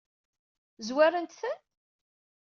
[0.87, 1.57] Zwarent-ten?